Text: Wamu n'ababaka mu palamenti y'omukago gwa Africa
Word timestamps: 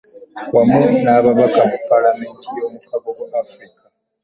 Wamu 0.55 0.79
n'ababaka 1.03 1.61
mu 1.69 1.77
palamenti 1.89 2.45
y'omukago 2.57 3.09
gwa 3.17 3.31
Africa 3.41 3.81